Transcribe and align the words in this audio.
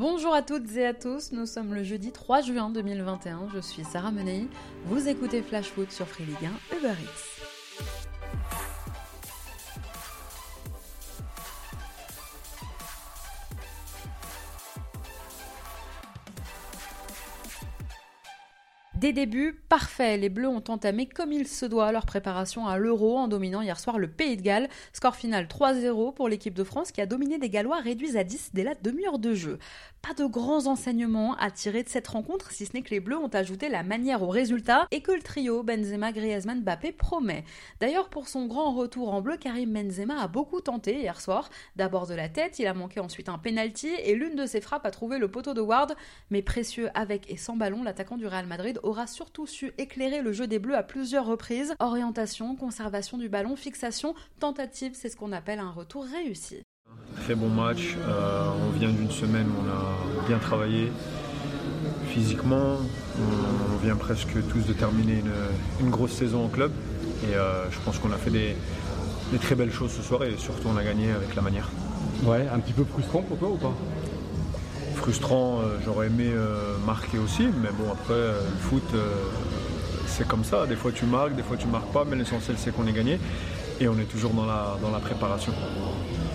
Bonjour 0.00 0.32
à 0.32 0.40
toutes 0.40 0.74
et 0.76 0.86
à 0.86 0.94
tous, 0.94 1.30
nous 1.32 1.44
sommes 1.44 1.74
le 1.74 1.84
jeudi 1.84 2.10
3 2.10 2.40
juin 2.40 2.70
2021, 2.70 3.48
je 3.54 3.60
suis 3.60 3.84
Sarah 3.84 4.10
Menei, 4.10 4.48
vous 4.86 5.06
écoutez 5.08 5.42
Flash 5.42 5.66
Foot 5.66 5.92
sur 5.92 6.06
Free 6.08 6.24
Ligue 6.24 6.48
1 6.72 6.78
Uber 6.78 6.88
Eats. 6.88 7.39
Des 19.00 19.14
débuts 19.14 19.58
parfaits, 19.70 20.20
les 20.20 20.28
Bleus 20.28 20.48
ont 20.48 20.62
entamé 20.68 21.06
comme 21.06 21.32
il 21.32 21.48
se 21.48 21.64
doit 21.64 21.90
leur 21.90 22.04
préparation 22.04 22.66
à 22.66 22.76
l'Euro 22.76 23.16
en 23.16 23.28
dominant 23.28 23.62
hier 23.62 23.80
soir 23.80 23.98
le 23.98 24.08
Pays 24.08 24.36
de 24.36 24.42
Galles. 24.42 24.68
Score 24.92 25.16
final 25.16 25.46
3-0 25.46 26.12
pour 26.12 26.28
l'équipe 26.28 26.52
de 26.52 26.64
France 26.64 26.92
qui 26.92 27.00
a 27.00 27.06
dominé 27.06 27.38
des 27.38 27.48
Gallois 27.48 27.80
réduits 27.80 28.18
à 28.18 28.24
10 28.24 28.50
dès 28.52 28.62
la 28.62 28.74
demi-heure 28.74 29.18
de 29.18 29.32
jeu. 29.32 29.58
Pas 30.02 30.12
de 30.12 30.26
grands 30.26 30.66
enseignements 30.66 31.34
à 31.36 31.50
tirer 31.50 31.82
de 31.82 31.88
cette 31.88 32.08
rencontre, 32.08 32.50
si 32.50 32.66
ce 32.66 32.74
n'est 32.74 32.82
que 32.82 32.90
les 32.90 33.00
Bleus 33.00 33.16
ont 33.16 33.28
ajouté 33.28 33.70
la 33.70 33.82
manière 33.82 34.22
au 34.22 34.28
résultat 34.28 34.86
et 34.90 35.00
que 35.00 35.12
le 35.12 35.22
trio 35.22 35.62
Benzema, 35.62 36.12
Griezmann, 36.12 36.60
Mbappé 36.60 36.92
promet. 36.92 37.44
D'ailleurs, 37.80 38.10
pour 38.10 38.28
son 38.28 38.44
grand 38.44 38.74
retour 38.74 39.14
en 39.14 39.22
bleu, 39.22 39.38
Karim 39.38 39.72
Benzema 39.72 40.20
a 40.20 40.28
beaucoup 40.28 40.60
tenté 40.60 41.00
hier 41.00 41.22
soir. 41.22 41.48
D'abord 41.74 42.06
de 42.06 42.14
la 42.14 42.28
tête, 42.28 42.58
il 42.58 42.66
a 42.66 42.74
manqué 42.74 43.00
ensuite 43.00 43.30
un 43.30 43.38
penalty 43.38 43.88
et 44.04 44.14
l'une 44.14 44.36
de 44.36 44.44
ses 44.44 44.60
frappes 44.60 44.84
a 44.84 44.90
trouvé 44.90 45.16
le 45.16 45.28
poteau 45.28 45.54
de 45.54 45.62
Ward, 45.62 45.94
mais 46.30 46.42
précieux 46.42 46.90
avec 46.92 47.30
et 47.30 47.38
sans 47.38 47.56
ballon, 47.56 47.82
l'attaquant 47.82 48.18
du 48.18 48.26
Real 48.26 48.46
Madrid 48.46 48.78
aura 48.90 49.06
surtout 49.06 49.46
su 49.46 49.72
éclairer 49.78 50.20
le 50.20 50.32
jeu 50.32 50.46
des 50.46 50.58
Bleus 50.58 50.76
à 50.76 50.82
plusieurs 50.82 51.24
reprises. 51.24 51.74
Orientation, 51.78 52.56
conservation 52.56 53.18
du 53.18 53.28
ballon, 53.28 53.56
fixation, 53.56 54.14
tentative, 54.40 54.92
c'est 54.94 55.08
ce 55.08 55.16
qu'on 55.16 55.32
appelle 55.32 55.60
un 55.60 55.70
retour 55.70 56.04
réussi. 56.04 56.62
Très 57.22 57.34
bon 57.34 57.48
match. 57.48 57.96
Euh, 57.98 58.50
on 58.66 58.70
vient 58.78 58.90
d'une 58.90 59.10
semaine 59.10 59.46
où 59.46 59.64
on 59.64 59.68
a 59.68 60.26
bien 60.26 60.38
travaillé 60.38 60.90
physiquement. 62.08 62.78
On, 63.18 63.76
vient 63.82 63.96
presque 63.96 64.34
tous 64.50 64.66
de 64.66 64.74
terminer 64.74 65.22
une, 65.80 65.90
grosse 65.90 66.12
saison 66.12 66.44
en 66.44 66.48
club. 66.48 66.70
Et 67.30 67.34
euh, 67.34 67.70
je 67.70 67.78
pense 67.80 67.98
qu'on 67.98 68.12
a 68.12 68.18
fait 68.18 68.30
des, 68.30 68.56
très 69.40 69.54
belles 69.54 69.72
choses 69.72 69.92
ce 69.92 70.02
soir 70.02 70.24
et 70.24 70.36
surtout 70.36 70.68
on 70.68 70.76
a 70.76 70.84
gagné 70.84 71.12
avec 71.12 71.34
la 71.34 71.42
manière. 71.42 71.70
Ouais, 72.24 72.46
un 72.52 72.58
petit 72.58 72.74
peu 72.74 72.84
frustrant 72.84 73.22
pour 73.22 73.38
toi 73.38 73.50
ou 73.50 73.56
pas? 73.56 73.72
Frustrant, 75.00 75.60
euh, 75.60 75.78
j'aurais 75.84 76.06
aimé 76.08 76.30
marquer 76.84 77.18
aussi, 77.18 77.48
mais 77.62 77.70
bon 77.70 77.90
après 77.90 78.14
le 78.14 78.60
foot 78.60 78.84
c'est 80.06 80.28
comme 80.28 80.44
ça. 80.44 80.66
Des 80.66 80.76
fois 80.76 80.92
tu 80.92 81.06
marques, 81.06 81.34
des 81.34 81.42
fois 81.42 81.56
tu 81.56 81.66
marques 81.66 81.92
pas, 81.92 82.04
mais 82.04 82.16
l'essentiel 82.16 82.56
c'est 82.58 82.74
qu'on 82.74 82.86
ait 82.86 82.92
gagné 82.92 83.18
et 83.80 83.88
on 83.88 83.98
est 83.98 84.04
toujours 84.04 84.32
dans 84.32 84.46
la, 84.46 84.76
dans 84.82 84.90
la 84.90 84.98
préparation. 84.98 85.52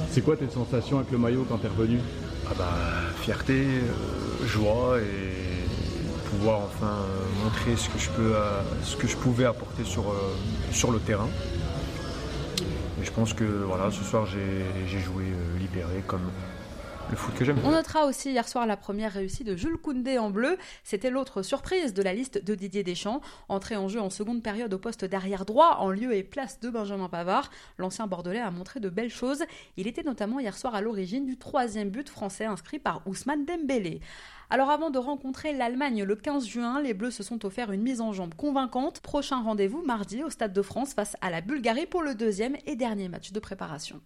C'est 0.10 0.22
quoi 0.22 0.36
tes 0.36 0.50
sensations 0.50 0.98
avec 0.98 1.12
le 1.12 1.18
maillot 1.18 1.46
quand 1.48 1.58
tu 1.58 1.68
es 1.68 1.70
revenu? 1.70 2.00
Ah 2.48 2.54
bah, 2.58 2.74
Fierté, 3.22 3.54
euh, 3.54 4.48
joie 4.48 4.98
et 5.00 6.30
pouvoir 6.30 6.60
enfin 6.62 6.96
montrer 7.44 7.76
ce 7.76 7.90
que 7.90 8.00
je, 8.00 8.10
peux, 8.10 8.36
euh, 8.36 8.62
ce 8.84 8.96
que 8.96 9.08
je 9.08 9.16
pouvais 9.18 9.46
apporter 9.46 9.84
sur, 9.84 10.10
euh, 10.10 10.34
sur 10.72 10.92
le 10.92 11.00
terrain. 11.00 11.28
Et 13.02 13.06
je 13.06 13.12
pense 13.12 13.34
que 13.34 13.44
voilà, 13.44 13.92
ce 13.92 14.04
soir 14.04 14.26
j'ai 14.26 15.00
joué 15.00 15.26
libéré 15.60 16.04
comme, 16.08 16.32
On 17.64 17.72
notera 17.72 18.06
aussi 18.06 18.32
hier 18.32 18.48
soir 18.48 18.66
la 18.66 18.78
première 18.78 19.14
réussite 19.14 19.48
de 19.48 19.56
Jules 19.56 19.78
Koundé 19.78 20.18
en 20.18 20.30
bleu. 20.30 20.58
C'était 20.84 21.10
l'autre 21.10 21.42
surprise 21.42 21.94
de 21.94 22.02
la 22.02 22.14
liste 22.14 22.44
de 22.44 22.56
Didier 22.56 22.84
Deschamps. 22.84 23.22
Entré 23.50 23.76
en 23.76 23.88
jeu 23.88 24.00
en 24.00 24.10
seconde 24.10 24.42
période 24.42 24.74
au 24.74 24.80
poste 24.80 25.06
d'arrière 25.06 25.46
droit, 25.46 25.78
en 25.80 25.90
lieu 25.90 26.14
et 26.14 26.24
place 26.24 26.60
de 26.60 26.70
Benjamin 26.70 27.10
Pavard, 27.10 27.50
l'ancien 27.78 28.08
Bordelais 28.08 28.40
a 28.40 28.52
montré 28.52 28.80
de 28.80 28.90
belles 28.90 29.12
choses. 29.12 29.44
Il 29.78 29.88
était 29.88 30.04
notamment 30.04 30.40
hier 30.40 30.58
soir 30.58 30.76
à 30.76 30.82
l'origine 30.82 31.26
du 31.26 31.38
troisième 31.38 31.90
but 31.90 32.10
français 32.10 32.46
inscrit 32.46 32.80
par 32.80 33.02
Ousmane 33.08 33.46
Dembélé. 33.46 34.02
Alors 34.50 34.70
avant 34.70 34.92
de 34.92 35.00
rencontrer 35.00 35.54
l'Allemagne 35.54 36.04
le 36.04 36.16
15 36.16 36.46
juin, 36.46 36.82
les 36.82 36.94
Bleus 36.94 37.12
se 37.12 37.24
sont 37.24 37.46
offerts 37.46 37.72
une 37.72 37.82
mise 37.82 38.02
en 38.02 38.14
jambe 38.14 38.36
convaincante. 38.36 39.00
Prochain 39.00 39.42
rendez-vous 39.42 39.82
mardi 39.84 40.24
au 40.24 40.30
Stade 40.30 40.54
de 40.54 40.62
France 40.62 40.94
face 40.94 41.16
à 41.22 41.30
la 41.30 41.42
Bulgarie 41.42 41.88
pour 41.88 42.04
le 42.04 42.16
deuxième 42.16 42.56
et 42.66 42.76
dernier 42.76 43.10
match 43.10 43.32
de 43.32 43.40
préparation. 43.40 44.02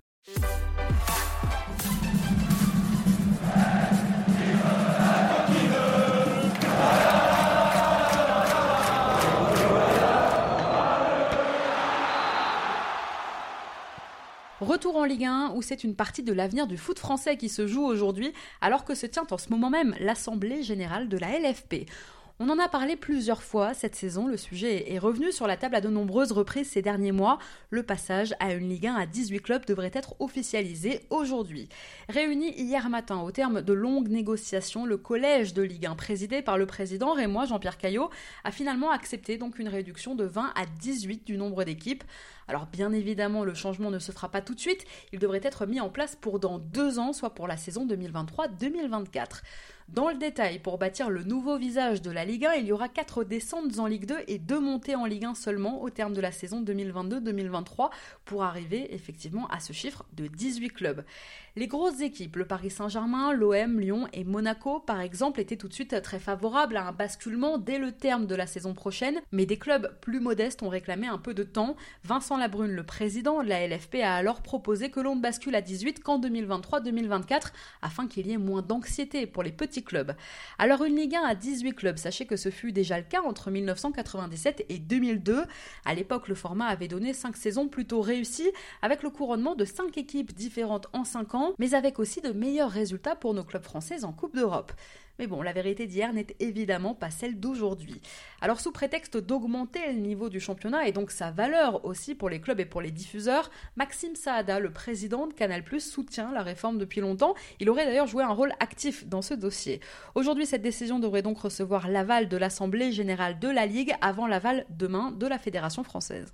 Retour 14.79 14.95
en 14.95 15.03
Ligue 15.03 15.25
1 15.25 15.51
où 15.55 15.61
c'est 15.61 15.83
une 15.83 15.93
partie 15.93 16.23
de 16.23 16.31
l'avenir 16.31 16.65
du 16.65 16.77
foot 16.77 16.99
français 16.99 17.35
qui 17.35 17.49
se 17.49 17.67
joue 17.67 17.83
aujourd'hui 17.83 18.31
alors 18.61 18.85
que 18.85 18.95
se 18.95 19.05
tient 19.05 19.27
en 19.29 19.37
ce 19.37 19.49
moment 19.49 19.69
même 19.69 19.93
l'Assemblée 19.99 20.63
générale 20.63 21.09
de 21.09 21.17
la 21.17 21.37
LFP. 21.37 21.85
On 22.39 22.47
en 22.47 22.57
a 22.57 22.69
parlé 22.69 22.95
plusieurs 22.95 23.43
fois 23.43 23.73
cette 23.73 23.95
saison, 23.95 24.25
le 24.25 24.37
sujet 24.37 24.93
est 24.93 24.97
revenu 24.97 25.33
sur 25.33 25.45
la 25.47 25.57
table 25.57 25.75
à 25.75 25.81
de 25.81 25.89
nombreuses 25.89 26.31
reprises 26.31 26.69
ces 26.69 26.81
derniers 26.81 27.11
mois. 27.11 27.37
Le 27.69 27.83
passage 27.83 28.33
à 28.39 28.53
une 28.53 28.69
Ligue 28.69 28.87
1 28.87 28.95
à 28.95 29.05
18 29.05 29.41
clubs 29.41 29.65
devrait 29.65 29.91
être 29.93 30.15
officialisé 30.21 31.01
aujourd'hui. 31.09 31.67
Réuni 32.07 32.57
hier 32.57 32.89
matin 32.89 33.19
au 33.19 33.31
terme 33.31 33.61
de 33.61 33.73
longues 33.73 34.07
négociations, 34.07 34.85
le 34.85 34.95
collège 34.95 35.53
de 35.53 35.61
Ligue 35.61 35.87
1 35.87 35.95
présidé 35.95 36.41
par 36.41 36.57
le 36.57 36.65
président 36.65 37.11
Rémois 37.11 37.43
Jean-Pierre 37.43 37.77
Caillot 37.77 38.09
a 38.45 38.51
finalement 38.51 38.91
accepté 38.91 39.37
donc 39.37 39.59
une 39.59 39.67
réduction 39.67 40.15
de 40.15 40.23
20 40.23 40.53
à 40.55 40.65
18 40.79 41.27
du 41.27 41.35
nombre 41.35 41.65
d'équipes. 41.65 42.05
Alors 42.49 42.65
bien 42.65 42.91
évidemment, 42.93 43.43
le 43.43 43.53
changement 43.53 43.91
ne 43.91 43.99
se 43.99 44.11
fera 44.11 44.31
pas 44.31 44.41
tout 44.41 44.55
de 44.55 44.59
suite, 44.59 44.83
il 45.13 45.19
devrait 45.19 45.39
être 45.43 45.67
mis 45.67 45.79
en 45.79 45.89
place 45.89 46.15
pour 46.15 46.39
dans 46.39 46.57
deux 46.57 46.97
ans, 46.97 47.13
soit 47.13 47.35
pour 47.35 47.47
la 47.47 47.57
saison 47.57 47.85
2023-2024. 47.85 49.43
Dans 49.93 50.09
le 50.09 50.17
détail, 50.17 50.59
pour 50.59 50.77
bâtir 50.77 51.09
le 51.09 51.23
nouveau 51.23 51.57
visage 51.57 52.03
de 52.03 52.11
la 52.11 52.23
Ligue 52.23 52.45
1, 52.45 52.53
il 52.55 52.67
y 52.67 52.71
aura 52.71 52.89
4 52.89 53.23
descentes 53.23 53.79
en 53.79 53.87
Ligue 53.87 54.05
2 54.05 54.17
et 54.27 54.37
2 54.37 54.59
montées 54.59 54.95
en 54.95 55.05
Ligue 55.05 55.25
1 55.25 55.33
seulement 55.33 55.81
au 55.81 55.89
terme 55.89 56.13
de 56.13 56.21
la 56.21 56.31
saison 56.31 56.61
2022-2023 56.61 57.89
pour 58.23 58.43
arriver 58.43 58.93
effectivement 58.93 59.47
à 59.47 59.59
ce 59.59 59.73
chiffre 59.73 60.05
de 60.13 60.27
18 60.27 60.69
clubs. 60.69 61.03
Les 61.55 61.65
grosses 61.65 62.01
équipes, 62.01 62.35
le 62.35 62.45
Paris 62.45 62.69
Saint-Germain, 62.69 63.33
l'OM, 63.33 63.79
Lyon 63.79 64.07
et 64.13 64.23
Monaco 64.23 64.79
par 64.79 65.01
exemple, 65.01 65.39
étaient 65.39 65.57
tout 65.57 65.67
de 65.67 65.73
suite 65.73 65.99
très 66.03 66.19
favorables 66.19 66.77
à 66.77 66.87
un 66.87 66.91
basculement 66.91 67.57
dès 67.57 67.79
le 67.79 67.91
terme 67.91 68.27
de 68.27 68.35
la 68.35 68.45
saison 68.45 68.75
prochaine, 68.75 69.19
mais 69.31 69.47
des 69.47 69.57
clubs 69.57 69.91
plus 70.01 70.19
modestes 70.19 70.61
ont 70.61 70.69
réclamé 70.69 71.07
un 71.07 71.17
peu 71.17 71.33
de 71.33 71.41
temps. 71.41 71.75
Vincent 72.03 72.37
Labrune, 72.39 72.71
le 72.71 72.83
président 72.83 73.43
de 73.43 73.49
la 73.49 73.67
LFP, 73.67 73.97
a 74.03 74.15
alors 74.15 74.41
proposé 74.41 74.89
que 74.89 74.99
l'on 74.99 75.15
ne 75.15 75.21
bascule 75.21 75.55
à 75.55 75.61
18 75.61 76.01
qu'en 76.01 76.19
2023-2024 76.19 77.51
afin 77.81 78.07
qu'il 78.07 78.27
y 78.27 78.33
ait 78.33 78.37
moins 78.37 78.61
d'anxiété 78.61 79.27
pour 79.27 79.43
les 79.43 79.51
petits 79.51 79.83
clubs. 79.83 80.13
Alors 80.57 80.83
une 80.83 80.95
Ligue 80.95 81.15
1 81.15 81.21
à 81.21 81.35
18 81.35 81.73
clubs, 81.73 81.97
sachez 81.97 82.25
que 82.25 82.35
ce 82.35 82.49
fut 82.49 82.71
déjà 82.71 82.97
le 82.97 83.03
cas 83.03 83.21
entre 83.21 83.51
1997 83.51 84.65
et 84.69 84.79
2002. 84.79 85.43
À 85.85 85.93
l'époque, 85.93 86.27
le 86.27 86.35
format 86.35 86.65
avait 86.65 86.87
donné 86.87 87.13
5 87.13 87.37
saisons 87.37 87.67
plutôt 87.67 88.01
réussies 88.01 88.51
avec 88.81 89.03
le 89.03 89.09
couronnement 89.09 89.55
de 89.55 89.65
5 89.65 89.97
équipes 89.97 90.33
différentes 90.33 90.87
en 90.93 91.03
5 91.03 91.35
ans, 91.35 91.53
mais 91.59 91.73
avec 91.73 91.99
aussi 91.99 92.21
de 92.21 92.31
meilleurs 92.31 92.71
résultats 92.71 93.15
pour 93.15 93.33
nos 93.33 93.43
clubs 93.43 93.63
français 93.63 94.03
en 94.03 94.13
Coupe 94.13 94.35
d'Europe. 94.35 94.71
Mais 95.19 95.27
bon, 95.27 95.41
la 95.41 95.51
vérité 95.51 95.85
d'hier 95.85 96.13
n'est 96.13 96.27
évidemment 96.39 96.95
pas 96.95 97.09
celle 97.11 97.39
d'aujourd'hui. 97.41 98.01
Alors 98.39 98.61
sous 98.61 98.71
prétexte 98.71 99.17
d'augmenter 99.17 99.81
le 99.87 99.99
niveau 99.99 100.29
du 100.29 100.39
championnat 100.39 100.87
et 100.87 100.93
donc 100.93 101.11
sa 101.11 101.29
valeur 101.29 101.83
aussi 101.83 102.15
pour 102.15 102.29
les 102.29 102.39
clubs 102.39 102.61
et 102.61 102.65
pour 102.65 102.79
les 102.79 102.89
diffuseurs, 102.89 103.51
Maxime 103.75 104.15
Saada, 104.15 104.61
le 104.61 104.71
président 104.71 105.27
de 105.27 105.33
Canal+, 105.33 105.63
soutient 105.79 106.31
la 106.31 106.41
réforme 106.41 106.77
depuis 106.77 107.01
longtemps. 107.01 107.35
Il 107.59 107.69
aurait 107.69 107.85
d'ailleurs 107.85 108.07
joué 108.07 108.23
un 108.23 108.31
rôle 108.31 108.53
actif 108.61 109.05
dans 109.07 109.21
ce 109.21 109.33
dossier. 109.33 109.81
Aujourd'hui, 110.15 110.45
cette 110.45 110.61
décision 110.61 110.99
devrait 110.99 111.21
donc 111.21 111.39
recevoir 111.39 111.89
l'aval 111.89 112.29
de 112.29 112.37
l'Assemblée 112.37 112.93
générale 112.93 113.39
de 113.39 113.49
la 113.49 113.65
Ligue 113.65 113.93
avant 113.99 114.25
l'aval 114.25 114.65
demain 114.69 115.11
de 115.11 115.27
la 115.27 115.37
Fédération 115.37 115.83
française. 115.83 116.33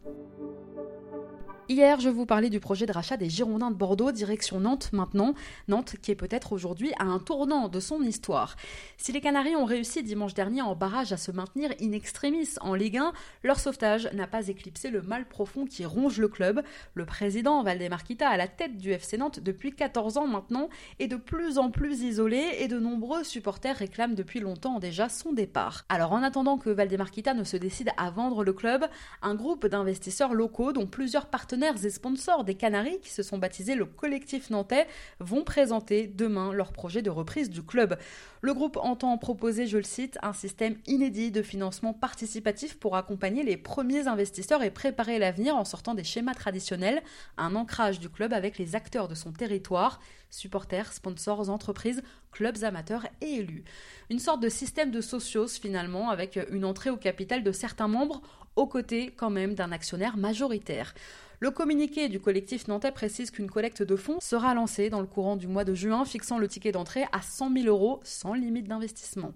Hier, 1.67 1.99
je 1.99 2.09
vous 2.09 2.27
parlais 2.27 2.51
du 2.51 2.59
projet 2.59 2.85
de 2.85 2.91
rachat 2.91 3.17
des 3.17 3.27
Girondins 3.27 3.71
de 3.71 3.75
Bordeaux, 3.75 4.11
direction 4.11 4.59
Nantes 4.59 4.91
maintenant. 4.93 5.33
Nantes 5.67 5.95
qui 5.99 6.11
est 6.11 6.15
peut-être 6.15 6.53
aujourd'hui 6.53 6.93
à 6.99 7.05
un 7.05 7.17
tournant 7.17 7.69
de 7.69 7.79
son 7.79 8.03
histoire. 8.03 8.55
Si 8.97 9.11
les 9.11 9.19
Canaries 9.19 9.55
ont 9.55 9.65
réussi 9.65 10.03
dimanche 10.03 10.35
dernier 10.35 10.61
en 10.61 10.75
barrage 10.75 11.11
à 11.11 11.17
se 11.17 11.31
maintenir 11.31 11.71
in 11.81 11.91
extremis 11.93 12.49
en 12.61 12.75
Ligue 12.75 12.97
1, 12.97 13.13
leur 13.41 13.59
sauvetage 13.59 14.07
n'a 14.13 14.27
pas 14.27 14.47
éclipsé 14.47 14.91
le 14.91 15.01
mal 15.01 15.27
profond 15.27 15.65
qui 15.65 15.87
ronge 15.87 16.19
le 16.19 16.27
club. 16.27 16.61
Le 16.93 17.05
président 17.07 17.63
Valdemar 17.63 18.03
Kita, 18.03 18.29
à 18.29 18.37
la 18.37 18.47
tête 18.47 18.77
du 18.77 18.91
FC 18.91 19.17
Nantes 19.17 19.39
depuis 19.39 19.73
14 19.73 20.17
ans 20.17 20.27
maintenant, 20.27 20.69
est 20.99 21.07
de 21.07 21.15
plus 21.15 21.57
en 21.57 21.71
plus 21.71 22.03
isolé 22.03 22.57
et 22.59 22.67
de 22.67 22.77
nombreux 22.77 23.23
supporters 23.23 23.75
réclament 23.75 24.13
depuis 24.13 24.39
longtemps 24.39 24.77
déjà 24.77 25.09
son 25.09 25.33
départ. 25.33 25.85
Alors 25.89 26.11
en 26.11 26.21
attendant 26.21 26.59
que 26.59 26.69
Valdemar 26.69 27.09
Kita 27.09 27.33
ne 27.33 27.43
se 27.43 27.57
décide 27.57 27.89
à 27.97 28.11
vendre 28.11 28.43
le 28.43 28.53
club, 28.53 28.85
un 29.23 29.33
groupe 29.33 29.65
d'investisseurs 29.65 30.35
locaux 30.35 30.71
dont 30.71 30.85
plusieurs 30.85 31.25
partenaires 31.25 31.54
partenaires 31.55 31.85
et 31.85 31.89
sponsors 31.89 32.43
des 32.43 32.55
Canaries, 32.55 32.99
qui 33.01 33.11
se 33.11 33.23
sont 33.23 33.37
baptisés 33.37 33.75
le 33.75 33.85
collectif 33.85 34.49
nantais, 34.49 34.87
vont 35.21 35.45
présenter 35.45 36.05
demain 36.05 36.51
leur 36.51 36.73
projet 36.73 37.01
de 37.01 37.09
reprise 37.09 37.49
du 37.49 37.63
club. 37.63 37.97
Le 38.41 38.53
groupe 38.53 38.77
entend 38.77 39.17
proposer, 39.17 39.65
je 39.65 39.77
le 39.77 39.83
cite, 39.83 40.17
un 40.21 40.33
système 40.33 40.75
inédit 40.85 41.31
de 41.31 41.41
financement 41.41 41.93
participatif 41.93 42.77
pour 42.77 42.97
accompagner 42.97 43.43
les 43.43 43.55
premiers 43.55 44.07
investisseurs 44.07 44.63
et 44.63 44.69
préparer 44.69 45.17
l'avenir 45.17 45.55
en 45.55 45.63
sortant 45.63 45.93
des 45.93 46.03
schémas 46.03 46.33
traditionnels, 46.33 47.01
un 47.37 47.55
ancrage 47.55 48.01
du 48.01 48.09
club 48.09 48.33
avec 48.33 48.57
les 48.57 48.75
acteurs 48.75 49.07
de 49.07 49.15
son 49.15 49.31
territoire. 49.31 50.01
Supporters, 50.35 50.93
sponsors, 50.93 51.49
entreprises, 51.49 52.03
clubs 52.31 52.63
amateurs 52.63 53.07
et 53.21 53.35
élus. 53.35 53.63
Une 54.09 54.19
sorte 54.19 54.41
de 54.41 54.49
système 54.49 54.91
de 54.91 55.01
socios 55.01 55.47
finalement, 55.47 56.09
avec 56.09 56.39
une 56.51 56.65
entrée 56.65 56.89
au 56.89 56.97
capital 56.97 57.43
de 57.43 57.51
certains 57.51 57.87
membres, 57.87 58.21
aux 58.55 58.67
côtés 58.67 59.11
quand 59.15 59.29
même 59.29 59.53
d'un 59.53 59.71
actionnaire 59.71 60.17
majoritaire. 60.17 60.93
Le 61.39 61.51
communiqué 61.51 62.07
du 62.07 62.21
collectif 62.21 62.67
nantais 62.67 62.91
précise 62.91 63.29
qu'une 63.29 63.49
collecte 63.49 63.83
de 63.83 63.95
fonds 63.95 64.19
sera 64.21 64.53
lancée 64.53 64.89
dans 64.89 65.01
le 65.01 65.07
courant 65.07 65.35
du 65.35 65.47
mois 65.47 65.65
de 65.65 65.73
juin, 65.73 66.05
fixant 66.05 66.37
le 66.37 66.47
ticket 66.47 66.71
d'entrée 66.71 67.05
à 67.11 67.21
100 67.21 67.53
000 67.53 67.67
euros 67.67 67.99
sans 68.03 68.33
limite 68.33 68.67
d'investissement. 68.67 69.33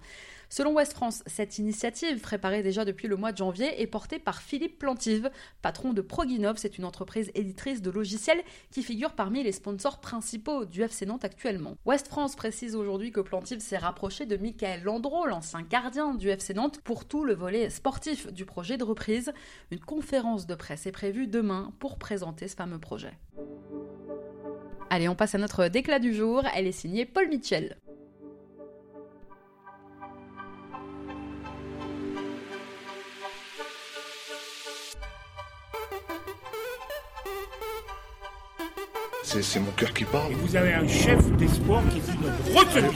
Selon 0.51 0.73
West 0.73 0.93
France, 0.93 1.21
cette 1.27 1.59
initiative, 1.59 2.21
préparée 2.21 2.63
déjà 2.63 2.83
depuis 2.83 3.07
le 3.07 3.15
mois 3.15 3.31
de 3.31 3.37
janvier, 3.37 3.79
est 3.81 3.87
portée 3.87 4.17
par 4.17 4.41
Philippe 4.41 4.79
Plantive, 4.79 5.29
patron 5.61 5.93
de 5.93 6.01
Proginov. 6.01 6.57
C'est 6.57 6.79
une 6.79 6.85
entreprise 6.85 7.29
éditrice 7.35 7.83
de 7.83 7.91
logiciels 7.91 8.41
qui 8.71 8.81
figure 8.81 9.13
parmi 9.13 9.43
les 9.43 9.51
sponsors 9.51 9.99
principaux 9.99 10.65
du 10.65 10.81
FC 10.81 11.05
Nantes 11.05 11.23
actuellement. 11.23 11.75
West 11.85 12.07
France 12.07 12.35
précise 12.35 12.75
aujourd'hui 12.75 13.11
que 13.11 13.19
Plantive 13.19 13.59
s'est 13.59 13.77
rapproché 13.77 14.25
de 14.25 14.37
Michael 14.37 14.83
Landreau, 14.83 15.27
l'ancien 15.27 15.61
gardien 15.61 16.15
du 16.15 16.29
FC 16.29 16.55
Nantes, 16.55 16.81
pour 16.83 17.05
tout 17.05 17.23
le 17.23 17.35
volet 17.35 17.69
sportif 17.69 18.33
du 18.33 18.45
projet 18.45 18.77
de 18.77 18.83
reprise. 18.83 19.31
Une 19.69 19.79
conférence 19.79 20.47
de 20.47 20.55
presse 20.55 20.87
est 20.87 20.91
prévue 20.91 21.27
demain 21.27 21.71
pour 21.77 21.99
présenter 21.99 22.47
ce 22.47 22.55
fameux 22.55 22.79
projet. 22.79 23.13
Allez, 24.89 25.07
on 25.07 25.15
passe 25.15 25.35
à 25.35 25.37
notre 25.37 25.67
déclat 25.67 25.99
du 25.99 26.15
jour. 26.15 26.41
Elle 26.55 26.65
est 26.65 26.71
signée 26.71 27.05
Paul 27.05 27.29
Mitchell. 27.29 27.77
C'est 39.41 39.59
mon 39.59 39.71
cœur 39.71 39.93
qui 39.93 40.03
parle. 40.03 40.31
Et 40.31 40.35
vous 40.35 40.55
avez 40.55 40.73
un 40.73 40.87
chef 40.87 41.25
d'espoir 41.37 41.81
qui 41.91 41.99
dit 41.99 42.17
notre 42.21 42.59
retenue. 42.59 42.89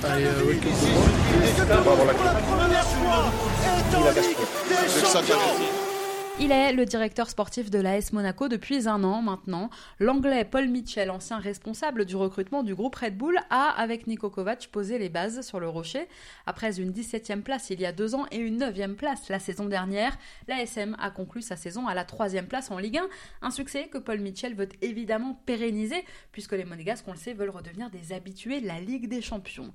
Il 6.39 6.51
est 6.51 6.74
le 6.74 6.85
directeur 6.85 7.30
sportif 7.30 7.69
de 7.69 7.77
l'AS 7.77 8.12
Monaco 8.12 8.47
depuis 8.47 8.88
un 8.88 9.03
an 9.03 9.21
maintenant. 9.21 9.69
L'anglais 10.00 10.44
Paul 10.44 10.68
Mitchell, 10.68 11.12
ancien 11.12 11.38
responsable 11.38 12.06
du 12.06 12.15
recrutement 12.15 12.63
du 12.63 12.74
groupe 12.74 12.95
Red 12.95 13.15
Bull, 13.15 13.38
a, 13.51 13.69
avec 13.69 14.07
Niko 14.07 14.31
Kovac, 14.31 14.68
posé 14.71 14.97
les 14.97 15.09
bases 15.09 15.45
sur 15.45 15.59
le 15.59 15.69
rocher. 15.69 16.07
Après 16.47 16.81
une 16.81 16.91
17e 16.91 17.41
place 17.41 17.69
il 17.69 17.80
y 17.80 17.85
a 17.85 17.91
deux 17.91 18.15
ans 18.15 18.25
et 18.31 18.38
une 18.38 18.57
9e 18.57 18.95
place 18.95 19.30
la 19.30 19.38
saison 19.38 19.65
dernière, 19.65 20.18
l'ASM 20.47 20.97
a 21.00 21.12
conclu 21.12 21.44
sa 21.44 21.56
saison 21.56 21.88
à 21.88 21.94
la 21.94 22.03
3e 22.03 22.47
place 22.47 22.71
en 22.71 22.80
Ligue 22.80 22.97
1. 22.97 23.07
Un 23.44 23.51
succès 23.51 23.88
que 23.88 24.00
Paul 24.00 24.19
Mitchell 24.19 24.56
veut 24.56 24.69
évidemment 24.81 25.39
pérenniser, 25.45 26.03
puisque 26.31 26.53
les 26.53 26.65
Monégasques, 26.65 27.07
on 27.07 27.12
le 27.12 27.18
sait, 27.18 27.33
veulent 27.33 27.51
redevenir 27.51 27.91
des 27.91 28.12
habitués 28.12 28.59
de 28.59 28.68
la 28.68 28.80
Ligue 28.80 29.07
des 29.07 29.21
Champions. 29.21 29.71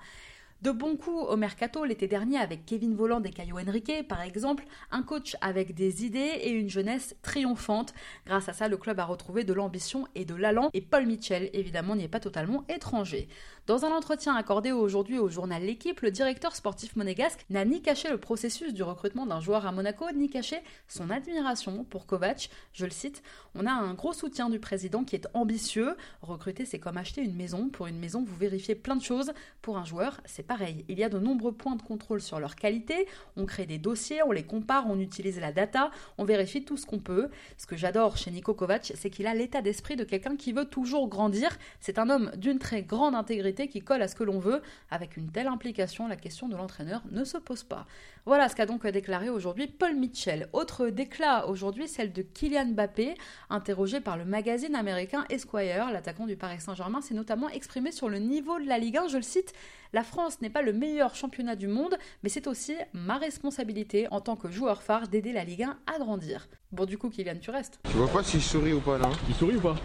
De 0.60 0.72
bons 0.72 0.96
coups 0.96 1.24
au 1.28 1.36
mercato 1.36 1.84
l'été 1.84 2.08
dernier 2.08 2.36
avec 2.36 2.66
Kevin 2.66 2.96
Volland 2.96 3.22
et 3.22 3.30
Caio 3.30 3.60
Henrique, 3.60 4.08
par 4.08 4.22
exemple, 4.22 4.64
un 4.90 5.04
coach 5.04 5.36
avec 5.40 5.72
des 5.72 6.04
idées 6.04 6.18
et 6.18 6.50
une 6.50 6.68
jeunesse 6.68 7.14
triomphante. 7.22 7.94
Grâce 8.26 8.48
à 8.48 8.52
ça, 8.52 8.66
le 8.66 8.76
club 8.76 8.98
a 8.98 9.04
retrouvé 9.04 9.44
de 9.44 9.52
l'ambition 9.52 10.08
et 10.16 10.24
de 10.24 10.34
l'allant, 10.34 10.70
et 10.74 10.80
Paul 10.80 11.06
Mitchell, 11.06 11.48
évidemment, 11.52 11.94
n'y 11.94 12.02
est 12.02 12.08
pas 12.08 12.18
totalement 12.18 12.64
étranger. 12.68 13.28
Dans 13.68 13.84
un 13.84 13.92
entretien 13.92 14.34
accordé 14.34 14.72
aujourd'hui 14.72 15.18
au 15.18 15.28
journal 15.28 15.62
L'équipe, 15.62 16.00
le 16.00 16.10
directeur 16.10 16.56
sportif 16.56 16.96
monégasque 16.96 17.44
n'a 17.50 17.64
ni 17.64 17.82
caché 17.82 18.08
le 18.08 18.18
processus 18.18 18.72
du 18.74 18.82
recrutement 18.82 19.26
d'un 19.26 19.40
joueur 19.40 19.64
à 19.64 19.72
Monaco, 19.72 20.06
ni 20.12 20.28
caché 20.28 20.56
son 20.88 21.10
admiration 21.10 21.84
pour 21.84 22.06
Kovac. 22.06 22.48
Je 22.72 22.86
le 22.86 22.90
cite, 22.90 23.22
on 23.54 23.66
a 23.66 23.70
un 23.70 23.92
gros 23.94 24.14
soutien 24.14 24.48
du 24.48 24.58
président 24.58 25.04
qui 25.04 25.14
est 25.14 25.28
ambitieux. 25.34 25.96
Recruter, 26.22 26.64
c'est 26.64 26.78
comme 26.78 26.96
acheter 26.96 27.20
une 27.20 27.36
maison. 27.36 27.68
Pour 27.68 27.86
une 27.86 27.98
maison, 27.98 28.24
vous 28.26 28.36
vérifiez 28.36 28.74
plein 28.74 28.96
de 28.96 29.02
choses. 29.02 29.32
Pour 29.60 29.76
un 29.76 29.84
joueur, 29.84 30.20
c'est 30.24 30.47
pareil. 30.48 30.84
Il 30.88 30.98
y 30.98 31.04
a 31.04 31.08
de 31.08 31.18
nombreux 31.18 31.52
points 31.52 31.76
de 31.76 31.82
contrôle 31.82 32.20
sur 32.20 32.40
leur 32.40 32.56
qualité. 32.56 33.06
On 33.36 33.44
crée 33.44 33.66
des 33.66 33.78
dossiers, 33.78 34.22
on 34.24 34.32
les 34.32 34.42
compare, 34.42 34.86
on 34.88 34.98
utilise 34.98 35.38
la 35.38 35.52
data, 35.52 35.90
on 36.16 36.24
vérifie 36.24 36.64
tout 36.64 36.76
ce 36.76 36.86
qu'on 36.86 36.98
peut. 36.98 37.28
Ce 37.58 37.66
que 37.66 37.76
j'adore 37.76 38.16
chez 38.16 38.30
Nico 38.30 38.56
c'est 38.82 39.10
qu'il 39.10 39.26
a 39.26 39.34
l'état 39.34 39.62
d'esprit 39.62 39.94
de 39.94 40.04
quelqu'un 40.04 40.36
qui 40.36 40.52
veut 40.52 40.64
toujours 40.64 41.08
grandir. 41.08 41.50
C'est 41.80 41.98
un 41.98 42.08
homme 42.08 42.32
d'une 42.36 42.58
très 42.58 42.82
grande 42.82 43.14
intégrité 43.14 43.68
qui 43.68 43.82
colle 43.82 44.02
à 44.02 44.08
ce 44.08 44.14
que 44.14 44.24
l'on 44.24 44.38
veut. 44.38 44.62
Avec 44.90 45.16
une 45.16 45.30
telle 45.30 45.46
implication, 45.46 46.08
la 46.08 46.16
question 46.16 46.48
de 46.48 46.56
l'entraîneur 46.56 47.02
ne 47.10 47.24
se 47.24 47.36
pose 47.36 47.62
pas. 47.62 47.86
Voilà 48.24 48.48
ce 48.48 48.56
qu'a 48.56 48.66
donc 48.66 48.86
déclaré 48.86 49.28
aujourd'hui 49.28 49.66
Paul 49.66 49.94
Mitchell. 49.94 50.48
Autre 50.52 50.88
déclat 50.88 51.46
aujourd'hui, 51.46 51.88
celle 51.88 52.12
de 52.12 52.22
Kylian 52.22 52.72
Mbappé, 52.72 53.14
interrogé 53.50 54.00
par 54.00 54.16
le 54.16 54.24
magazine 54.24 54.74
américain 54.74 55.24
Esquire. 55.28 55.90
L'attaquant 55.92 56.26
du 56.26 56.36
Paris 56.36 56.60
Saint-Germain 56.60 57.00
s'est 57.00 57.14
notamment 57.14 57.48
exprimé 57.50 57.92
sur 57.92 58.08
le 58.08 58.18
niveau 58.18 58.58
de 58.58 58.66
la 58.66 58.78
Ligue 58.78 58.96
1. 58.96 59.08
Je 59.08 59.16
le 59.16 59.22
cite 59.22 59.52
La 59.92 60.02
France 60.02 60.40
n'est 60.40 60.50
pas 60.50 60.62
le 60.62 60.72
meilleur 60.72 61.14
championnat 61.14 61.56
du 61.56 61.66
monde, 61.66 61.96
mais 62.22 62.28
c'est 62.28 62.46
aussi 62.46 62.74
ma 62.92 63.16
responsabilité 63.16 64.06
en 64.10 64.20
tant 64.20 64.36
que 64.36 64.50
joueur 64.50 64.82
phare 64.82 65.08
d'aider 65.08 65.32
la 65.32 65.44
Ligue 65.44 65.62
1 65.62 65.78
à 65.86 65.98
grandir. 65.98 66.48
Bon, 66.72 66.84
du 66.84 66.98
coup, 66.98 67.08
Kylian, 67.08 67.38
tu 67.40 67.50
restes 67.50 67.80
Tu 67.88 67.96
vois 67.96 68.08
pas 68.08 68.22
s'il 68.22 68.42
sourit 68.42 68.74
ou 68.74 68.80
pas 68.80 68.98
là 68.98 69.10
Il 69.28 69.34
sourit 69.34 69.56
ou 69.56 69.60
pas? 69.60 69.76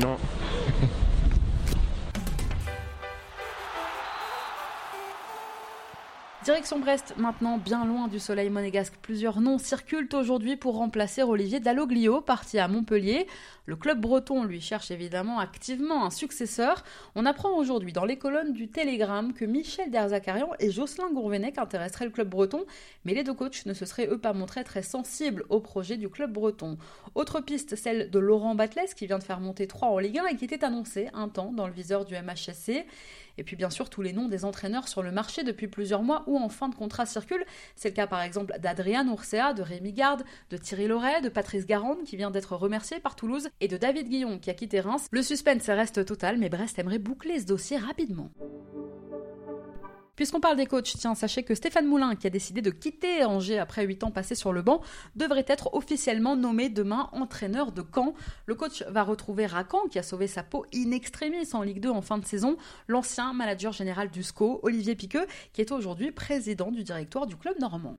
Non. 0.00 0.16
Direction 6.44 6.80
Brest, 6.80 7.14
maintenant 7.18 7.56
bien 7.56 7.84
loin 7.84 8.08
du 8.08 8.18
soleil 8.18 8.50
monégasque. 8.50 8.94
Plusieurs 9.00 9.40
noms 9.40 9.58
circulent 9.58 10.08
aujourd'hui 10.12 10.56
pour 10.56 10.74
remplacer 10.74 11.22
Olivier 11.22 11.60
Dalloglio, 11.60 12.20
parti 12.20 12.58
à 12.58 12.66
Montpellier. 12.66 13.28
Le 13.66 13.76
club 13.76 14.00
breton 14.00 14.42
lui 14.42 14.60
cherche 14.60 14.90
évidemment 14.90 15.38
activement 15.38 16.04
un 16.04 16.10
successeur. 16.10 16.82
On 17.14 17.26
apprend 17.26 17.56
aujourd'hui 17.56 17.92
dans 17.92 18.04
les 18.04 18.16
colonnes 18.16 18.52
du 18.52 18.66
Télégramme 18.66 19.34
que 19.34 19.44
Michel 19.44 19.92
Derzakarian 19.92 20.48
et 20.58 20.72
Jocelyn 20.72 21.12
Gourvenec 21.12 21.58
intéresseraient 21.58 22.06
le 22.06 22.10
club 22.10 22.28
breton, 22.28 22.64
mais 23.04 23.14
les 23.14 23.22
deux 23.22 23.34
coachs 23.34 23.64
ne 23.64 23.72
se 23.72 23.84
seraient 23.84 24.08
eux 24.08 24.18
pas 24.18 24.32
montrés 24.32 24.64
très 24.64 24.82
sensibles 24.82 25.44
au 25.48 25.60
projet 25.60 25.96
du 25.96 26.08
club 26.08 26.32
breton. 26.32 26.76
Autre 27.14 27.40
piste, 27.40 27.76
celle 27.76 28.10
de 28.10 28.18
Laurent 28.18 28.56
Batles 28.56 28.94
qui 28.96 29.06
vient 29.06 29.18
de 29.18 29.24
faire 29.24 29.38
monter 29.38 29.68
3 29.68 29.90
en 29.90 29.98
Ligue 29.98 30.18
1 30.18 30.26
et 30.26 30.36
qui 30.36 30.46
était 30.46 30.64
annoncé 30.64 31.08
un 31.14 31.28
temps 31.28 31.52
dans 31.52 31.68
le 31.68 31.72
viseur 31.72 32.04
du 32.04 32.14
MHSC. 32.14 32.84
Et 33.38 33.44
puis 33.44 33.56
bien 33.56 33.70
sûr 33.70 33.90
tous 33.90 34.02
les 34.02 34.12
noms 34.12 34.28
des 34.28 34.44
entraîneurs 34.44 34.88
sur 34.88 35.02
le 35.02 35.12
marché 35.12 35.42
depuis 35.42 35.68
plusieurs 35.68 36.02
mois 36.02 36.24
ou 36.26 36.38
en 36.38 36.48
fin 36.48 36.68
de 36.68 36.74
contrat 36.74 37.06
circulent. 37.06 37.44
C'est 37.76 37.88
le 37.88 37.94
cas 37.94 38.06
par 38.06 38.22
exemple 38.22 38.54
d'Adrian 38.58 39.06
Ursea, 39.06 39.54
de 39.54 39.62
Rémi 39.62 39.92
Garde, 39.92 40.24
de 40.50 40.56
Thierry 40.56 40.88
Loret, 40.88 41.20
de 41.20 41.28
Patrice 41.28 41.66
Garande 41.66 42.04
qui 42.04 42.16
vient 42.16 42.30
d'être 42.30 42.56
remercié 42.56 43.00
par 43.00 43.16
Toulouse 43.16 43.48
et 43.60 43.68
de 43.68 43.76
David 43.76 44.08
Guillon 44.08 44.38
qui 44.38 44.50
a 44.50 44.54
quitté 44.54 44.80
Reims. 44.80 45.06
Le 45.10 45.22
suspense 45.22 45.68
reste 45.68 46.04
total 46.04 46.38
mais 46.38 46.48
Brest 46.48 46.78
aimerait 46.78 46.98
boucler 46.98 47.40
ce 47.40 47.46
dossier 47.46 47.76
rapidement. 47.78 48.30
Puisqu'on 50.14 50.40
parle 50.40 50.58
des 50.58 50.66
coachs, 50.66 50.92
tiens, 50.98 51.14
sachez 51.14 51.42
que 51.42 51.54
Stéphane 51.54 51.86
Moulin, 51.86 52.16
qui 52.16 52.26
a 52.26 52.30
décidé 52.30 52.60
de 52.60 52.70
quitter 52.70 53.24
Angers 53.24 53.58
après 53.58 53.86
8 53.86 54.04
ans 54.04 54.10
passés 54.10 54.34
sur 54.34 54.52
le 54.52 54.60
banc, 54.60 54.82
devrait 55.16 55.46
être 55.48 55.74
officiellement 55.74 56.36
nommé 56.36 56.68
demain 56.68 57.08
entraîneur 57.12 57.72
de 57.72 57.82
Caen. 57.82 58.12
Le 58.44 58.54
coach 58.54 58.82
va 58.88 59.04
retrouver 59.04 59.46
Racan, 59.46 59.88
qui 59.90 59.98
a 59.98 60.02
sauvé 60.02 60.26
sa 60.26 60.42
peau 60.42 60.66
in 60.74 60.90
extremis 60.90 61.48
en 61.54 61.62
Ligue 61.62 61.80
2 61.80 61.88
en 61.88 62.02
fin 62.02 62.18
de 62.18 62.26
saison, 62.26 62.58
l'ancien 62.88 63.32
manager 63.32 63.72
général 63.72 64.10
du 64.10 64.22
SCO, 64.22 64.60
Olivier 64.62 64.94
Piqueux, 64.94 65.26
qui 65.54 65.62
est 65.62 65.72
aujourd'hui 65.72 66.12
président 66.12 66.70
du 66.70 66.84
directoire 66.84 67.26
du 67.26 67.36
club 67.36 67.58
normand. 67.58 67.96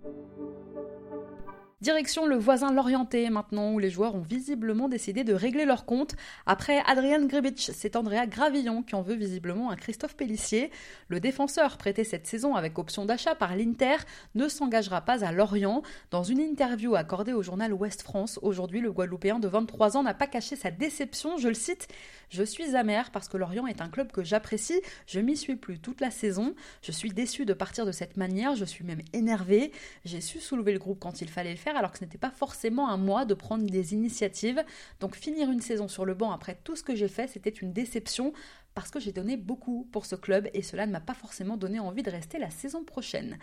Direction 1.83 2.25
le 2.25 2.37
voisin 2.37 2.71
Lorienté 2.71 3.29
maintenant, 3.29 3.73
où 3.73 3.77
les 3.77 3.89
joueurs 3.89 4.15
ont 4.15 4.21
visiblement 4.21 4.87
décidé 4.87 5.25
de 5.25 5.33
régler 5.33 5.65
leur 5.65 5.83
compte. 5.83 6.15
Après 6.45 6.81
Adrian 6.87 7.25
Gribic, 7.25 7.71
c'est 7.73 7.97
Andrea 7.97 8.25
Gravillon 8.25 8.83
qui 8.83 8.95
en 8.95 9.01
veut 9.01 9.15
visiblement 9.15 9.69
à 9.69 9.75
Christophe 9.75 10.15
Pellissier. 10.15 10.71
Le 11.09 11.19
défenseur, 11.19 11.75
prêté 11.75 12.05
cette 12.05 12.25
saison 12.25 12.55
avec 12.55 12.79
option 12.79 13.03
d'achat 13.03 13.35
par 13.35 13.57
l'Inter, 13.57 13.97
ne 14.33 14.47
s'engagera 14.47 15.01
pas 15.01 15.25
à 15.25 15.33
Lorient. 15.33 15.83
Dans 16.09 16.23
une 16.23 16.39
interview 16.39 16.95
accordée 16.95 17.33
au 17.33 17.43
journal 17.43 17.73
Ouest 17.73 18.01
France, 18.01 18.39
aujourd'hui, 18.41 18.79
le 18.79 18.93
Guadeloupéen 18.93 19.39
de 19.39 19.49
23 19.49 19.97
ans 19.97 20.03
n'a 20.03 20.13
pas 20.13 20.27
caché 20.27 20.55
sa 20.55 20.71
déception. 20.71 21.35
Je 21.35 21.49
le 21.49 21.53
cite 21.53 21.89
Je 22.29 22.43
suis 22.43 22.77
amer 22.77 23.11
parce 23.11 23.27
que 23.27 23.35
Lorient 23.35 23.67
est 23.67 23.81
un 23.81 23.89
club 23.89 24.09
que 24.13 24.23
j'apprécie. 24.23 24.79
Je 25.05 25.19
m'y 25.19 25.35
suis 25.35 25.57
plus 25.57 25.79
toute 25.79 25.99
la 25.99 26.11
saison. 26.11 26.55
Je 26.81 26.93
suis 26.93 27.11
déçu 27.11 27.43
de 27.43 27.53
partir 27.53 27.85
de 27.85 27.91
cette 27.91 28.15
manière. 28.15 28.55
Je 28.55 28.63
suis 28.63 28.85
même 28.85 29.01
énervé. 29.11 29.73
J'ai 30.05 30.21
su 30.21 30.39
soulever 30.39 30.71
le 30.71 30.79
groupe 30.79 30.99
quand 31.01 31.19
il 31.19 31.27
fallait 31.27 31.51
le 31.51 31.57
alors 31.75 31.91
que 31.91 31.99
ce 31.99 32.03
n'était 32.03 32.17
pas 32.17 32.31
forcément 32.31 32.89
à 32.89 32.97
moi 32.97 33.25
de 33.25 33.33
prendre 33.33 33.65
des 33.65 33.93
initiatives. 33.93 34.63
Donc 34.99 35.15
finir 35.15 35.49
une 35.51 35.61
saison 35.61 35.87
sur 35.87 36.05
le 36.05 36.13
banc 36.13 36.31
après 36.31 36.57
tout 36.63 36.75
ce 36.75 36.83
que 36.83 36.95
j'ai 36.95 37.07
fait, 37.07 37.27
c'était 37.27 37.49
une 37.49 37.73
déception 37.73 38.33
parce 38.75 38.89
que 38.89 38.99
j'ai 38.99 39.11
donné 39.11 39.37
beaucoup 39.37 39.87
pour 39.91 40.05
ce 40.05 40.15
club 40.15 40.49
et 40.53 40.61
cela 40.61 40.85
ne 40.85 40.91
m'a 40.91 40.99
pas 40.99 41.13
forcément 41.13 41.57
donné 41.57 41.79
envie 41.79 42.03
de 42.03 42.09
rester 42.09 42.39
la 42.39 42.49
saison 42.49 42.83
prochaine. 42.83 43.37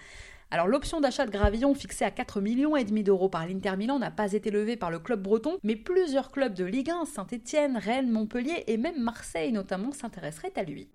Alors 0.51 0.67
l'option 0.67 1.01
d'achat 1.01 1.27
de 1.27 1.31
Gravillon 1.31 1.75
fixée 1.75 2.05
à 2.05 2.11
4 2.11 2.41
millions 2.41 2.77
et 2.77 2.85
demi 2.85 3.05
d'euros 3.05 3.29
par 3.29 3.47
l'Inter 3.47 3.77
Milan 3.77 4.01
n'a 4.01 4.11
pas 4.11 4.33
été 4.33 4.51
levée 4.51 4.77
par 4.77 4.91
le 4.91 4.99
club 4.99 5.23
breton, 5.23 5.59
mais 5.63 5.77
plusieurs 5.77 6.33
clubs 6.33 6.55
de 6.55 6.65
Ligue 6.65 6.91
1, 6.91 7.05
Saint-Étienne, 7.05 7.77
Rennes, 7.77 8.11
Montpellier 8.11 8.65
et 8.67 8.77
même 8.77 9.01
Marseille 9.01 9.53
notamment 9.53 9.93
s'intéresseraient 9.93 10.53
à 10.57 10.65
lui. 10.65 10.89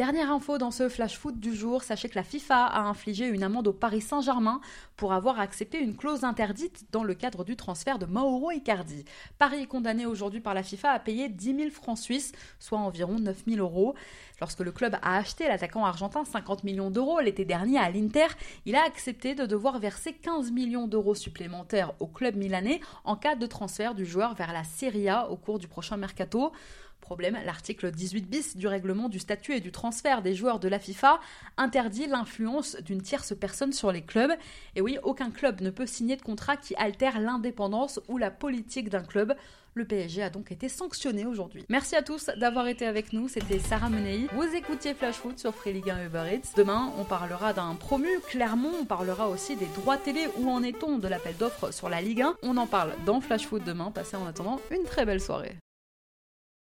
Dernière 0.00 0.32
info 0.32 0.56
dans 0.56 0.70
ce 0.70 0.88
flash 0.88 1.18
foot 1.18 1.38
du 1.38 1.54
jour, 1.54 1.82
sachez 1.82 2.08
que 2.08 2.14
la 2.14 2.22
FIFA 2.22 2.64
a 2.64 2.80
infligé 2.84 3.26
une 3.26 3.42
amende 3.42 3.68
au 3.68 3.74
Paris 3.74 4.00
Saint-Germain 4.00 4.62
pour 4.96 5.12
avoir 5.12 5.38
accepté 5.38 5.78
une 5.78 5.94
clause 5.94 6.24
interdite 6.24 6.86
dans 6.90 7.04
le 7.04 7.12
cadre 7.12 7.44
du 7.44 7.54
transfert 7.54 7.98
de 7.98 8.06
Mauro 8.06 8.50
Icardi. 8.50 9.04
Paris 9.36 9.60
est 9.60 9.66
condamné 9.66 10.06
aujourd'hui 10.06 10.40
par 10.40 10.54
la 10.54 10.62
FIFA 10.62 10.92
à 10.92 10.98
payer 11.00 11.28
10 11.28 11.54
000 11.54 11.70
francs 11.70 11.98
suisses, 11.98 12.32
soit 12.58 12.78
environ 12.78 13.18
9 13.18 13.42
000 13.46 13.58
euros. 13.58 13.94
Lorsque 14.40 14.60
le 14.60 14.72
club 14.72 14.96
a 15.02 15.18
acheté 15.18 15.46
l'attaquant 15.46 15.84
argentin 15.84 16.24
50 16.24 16.64
millions 16.64 16.90
d'euros 16.90 17.20
l'été 17.20 17.44
dernier 17.44 17.76
à 17.76 17.90
l'Inter, 17.90 18.28
il 18.64 18.76
a 18.76 18.84
accepté 18.84 19.34
de 19.34 19.44
devoir 19.44 19.80
verser 19.80 20.14
15 20.14 20.50
millions 20.50 20.88
d'euros 20.88 21.14
supplémentaires 21.14 21.92
au 22.00 22.06
club 22.06 22.36
milanais 22.36 22.80
en 23.04 23.16
cas 23.16 23.34
de 23.34 23.44
transfert 23.44 23.94
du 23.94 24.06
joueur 24.06 24.32
vers 24.32 24.54
la 24.54 24.64
Serie 24.64 25.10
A 25.10 25.28
au 25.28 25.36
cours 25.36 25.58
du 25.58 25.68
prochain 25.68 25.98
mercato. 25.98 26.52
Problème, 27.00 27.38
l'article 27.44 27.90
18 27.90 28.28
bis 28.28 28.56
du 28.56 28.66
règlement 28.66 29.08
du 29.08 29.18
statut 29.18 29.54
et 29.54 29.60
du 29.60 29.72
transfert 29.72 30.22
des 30.22 30.34
joueurs 30.34 30.60
de 30.60 30.68
la 30.68 30.78
FIFA 30.78 31.20
interdit 31.56 32.06
l'influence 32.06 32.76
d'une 32.76 33.02
tierce 33.02 33.34
personne 33.34 33.72
sur 33.72 33.90
les 33.90 34.02
clubs. 34.02 34.32
Et 34.76 34.80
oui, 34.80 34.98
aucun 35.02 35.30
club 35.30 35.60
ne 35.60 35.70
peut 35.70 35.86
signer 35.86 36.16
de 36.16 36.22
contrat 36.22 36.56
qui 36.56 36.74
altère 36.76 37.20
l'indépendance 37.20 38.00
ou 38.08 38.18
la 38.18 38.30
politique 38.30 38.90
d'un 38.90 39.02
club. 39.02 39.34
Le 39.74 39.84
PSG 39.84 40.22
a 40.22 40.30
donc 40.30 40.50
été 40.50 40.68
sanctionné 40.68 41.26
aujourd'hui. 41.26 41.64
Merci 41.68 41.94
à 41.94 42.02
tous 42.02 42.26
d'avoir 42.36 42.66
été 42.66 42.86
avec 42.86 43.12
nous. 43.12 43.28
C'était 43.28 43.60
Sarah 43.60 43.88
Menei. 43.88 44.26
Vous 44.32 44.54
écoutiez 44.54 44.94
Flash 44.94 45.14
Foot 45.14 45.38
sur 45.38 45.54
Free 45.54 45.72
Ligue 45.72 45.90
1 45.90 46.06
Uber 46.06 46.24
Eats. 46.32 46.54
Demain, 46.56 46.92
on 46.98 47.04
parlera 47.04 47.52
d'un 47.52 47.76
promu. 47.76 48.08
Clermont, 48.28 48.72
on 48.80 48.84
parlera 48.84 49.28
aussi 49.28 49.54
des 49.54 49.68
droits 49.76 49.96
télé. 49.96 50.26
Où 50.38 50.50
en 50.50 50.62
est-on 50.64 50.98
de 50.98 51.06
l'appel 51.06 51.36
d'offres 51.36 51.72
sur 51.72 51.88
la 51.88 52.00
Ligue 52.00 52.22
1 52.22 52.36
On 52.42 52.56
en 52.56 52.66
parle 52.66 52.94
dans 53.06 53.20
Flash 53.20 53.46
Foot 53.46 53.62
demain. 53.64 53.92
Passez 53.92 54.16
en 54.16 54.26
attendant 54.26 54.60
une 54.72 54.82
très 54.82 55.06
belle 55.06 55.20
soirée. 55.20 55.56